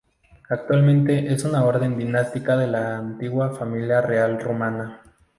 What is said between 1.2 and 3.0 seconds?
es una orden dinástica de la